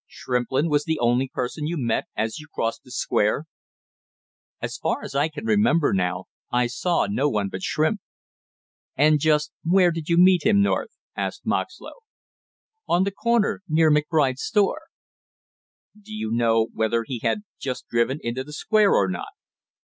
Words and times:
"Shrimplin 0.07 0.67
was 0.67 0.85
the 0.85 0.97
only 0.97 1.27
person 1.31 1.67
you 1.67 1.77
met 1.77 2.05
as 2.15 2.39
you 2.39 2.47
crossed 2.51 2.81
the 2.83 2.89
Square?" 2.89 3.45
"As 4.59 4.77
far 4.77 5.03
as 5.03 5.13
I 5.13 5.27
can 5.29 5.45
remember 5.45 5.93
now, 5.93 6.25
I 6.49 6.65
saw 6.65 7.05
no 7.05 7.29
one 7.29 7.49
but 7.49 7.61
Shrimp." 7.61 8.01
"And 8.95 9.19
just 9.19 9.51
where 9.63 9.91
did 9.91 10.09
you 10.09 10.17
meet 10.17 10.43
him, 10.43 10.59
North?" 10.59 10.97
asked 11.15 11.45
Moxlow. 11.45 11.97
"On 12.87 13.03
the 13.03 13.11
corner, 13.11 13.61
near 13.67 13.91
McBride's 13.91 14.41
store." 14.41 14.81
"Do 15.93 16.11
you 16.11 16.31
know 16.31 16.69
whether 16.73 17.03
he 17.05 17.19
had 17.19 17.41
just 17.59 17.87
driven 17.87 18.17
into 18.23 18.43
the 18.43 18.53
Square 18.53 18.93
or 18.95 19.07
not?" 19.07 19.27